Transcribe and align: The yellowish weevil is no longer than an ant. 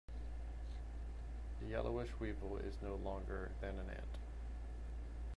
The 1.59 1.67
yellowish 1.67 2.09
weevil 2.19 2.57
is 2.57 2.73
no 2.81 2.95
longer 2.95 3.51
than 3.61 3.77
an 3.77 3.91
ant. 3.91 4.17